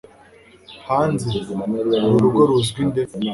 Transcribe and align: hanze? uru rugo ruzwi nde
hanze? 0.87 1.27
uru 2.05 2.17
rugo 2.23 2.39
ruzwi 2.49 2.81
nde 2.89 3.03